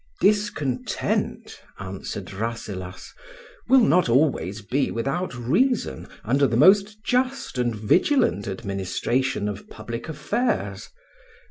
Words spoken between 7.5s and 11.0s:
and vigilant administration of public affairs.